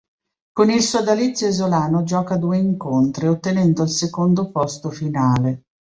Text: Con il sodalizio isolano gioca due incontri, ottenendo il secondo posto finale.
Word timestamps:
Con 0.51 0.71
il 0.71 0.81
sodalizio 0.81 1.49
isolano 1.49 2.01
gioca 2.01 2.35
due 2.37 2.57
incontri, 2.57 3.27
ottenendo 3.27 3.83
il 3.83 3.89
secondo 3.89 4.49
posto 4.49 4.89
finale. 4.89 5.65